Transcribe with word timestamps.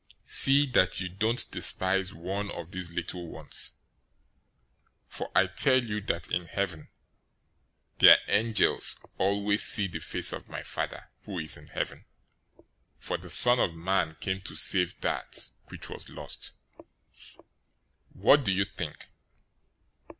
018:010 0.25 0.29
See 0.31 0.65
that 0.71 0.99
you 0.99 1.09
don't 1.09 1.51
despise 1.51 2.11
one 2.11 2.49
of 2.49 2.71
these 2.71 2.89
little 2.89 3.27
ones, 3.29 3.73
for 5.07 5.31
I 5.35 5.45
tell 5.45 5.83
you 5.83 6.01
that 6.01 6.31
in 6.31 6.47
heaven 6.47 6.89
their 7.99 8.17
angels 8.27 8.99
always 9.19 9.61
see 9.61 9.85
the 9.85 9.99
face 9.99 10.33
of 10.33 10.49
my 10.49 10.63
Father 10.63 11.11
who 11.25 11.37
is 11.37 11.55
in 11.55 11.67
heaven. 11.67 12.05
018:011 12.57 12.65
For 12.97 13.17
the 13.19 13.29
Son 13.29 13.59
of 13.59 13.75
Man 13.75 14.15
came 14.19 14.41
to 14.41 14.55
save 14.55 14.99
that 15.01 15.49
which 15.65 15.87
was 15.87 16.09
lost. 16.09 16.53
018:012 16.79 16.85
"What 18.15 18.43
do 18.43 18.51
you 18.51 18.65
think? 18.65 19.05